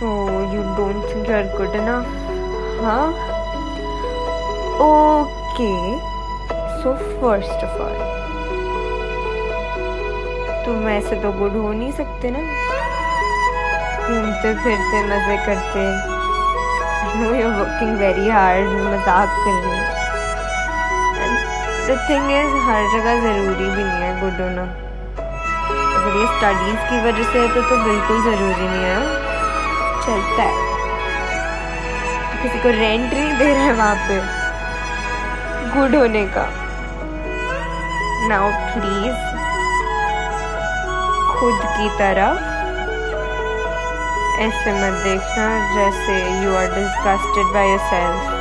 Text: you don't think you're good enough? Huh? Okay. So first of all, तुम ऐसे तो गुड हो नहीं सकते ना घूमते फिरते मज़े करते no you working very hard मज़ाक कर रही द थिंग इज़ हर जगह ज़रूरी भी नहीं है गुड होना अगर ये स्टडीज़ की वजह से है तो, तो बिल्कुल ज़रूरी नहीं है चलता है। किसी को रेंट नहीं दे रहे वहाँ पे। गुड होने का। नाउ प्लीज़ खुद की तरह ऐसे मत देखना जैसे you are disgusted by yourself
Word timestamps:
you 0.00 0.62
don't 0.76 1.02
think 1.08 1.26
you're 1.26 1.48
good 1.56 1.74
enough? 1.74 2.06
Huh? 2.80 3.12
Okay. 4.78 6.00
So 6.82 6.94
first 7.20 7.64
of 7.64 7.80
all, 7.80 7.96
तुम 10.66 10.88
ऐसे 10.88 11.16
तो 11.22 11.30
गुड 11.32 11.52
हो 11.56 11.72
नहीं 11.72 11.92
सकते 11.92 12.30
ना 12.30 12.38
घूमते 14.06 14.54
फिरते 14.62 15.02
मज़े 15.08 15.36
करते 15.46 15.84
no 17.18 17.34
you 17.34 17.48
working 17.58 17.96
very 17.98 18.28
hard 18.28 18.68
मज़ाक 18.86 19.36
कर 19.44 19.60
रही 19.66 19.84
द 21.86 21.98
थिंग 22.08 22.30
इज़ 22.38 22.56
हर 22.68 22.88
जगह 22.96 23.20
ज़रूरी 23.26 23.70
भी 23.76 23.84
नहीं 23.84 24.02
है 24.02 24.10
गुड 24.20 24.40
होना 24.40 24.64
अगर 25.98 26.18
ये 26.18 26.26
स्टडीज़ 26.34 26.90
की 26.90 27.00
वजह 27.06 27.32
से 27.32 27.38
है 27.38 27.54
तो, 27.54 27.62
तो 27.62 27.84
बिल्कुल 27.84 28.22
ज़रूरी 28.22 28.68
नहीं 28.68 28.84
है 28.84 29.15
चलता 30.36 30.42
है। 30.42 30.54
किसी 32.42 32.58
को 32.58 32.68
रेंट 32.68 33.14
नहीं 33.14 33.38
दे 33.38 33.44
रहे 33.44 33.72
वहाँ 33.72 33.94
पे। 33.94 34.20
गुड 35.74 35.96
होने 35.96 36.26
का। 36.26 36.50
नाउ 38.28 38.50
प्लीज़ 38.74 39.24
खुद 41.36 41.58
की 41.78 41.88
तरह 41.98 42.30
ऐसे 44.40 44.72
मत 44.72 44.94
देखना 45.04 45.46
जैसे 45.74 46.14
you 46.44 46.50
are 46.56 46.66
disgusted 46.74 47.46
by 47.54 47.70
yourself 47.70 48.35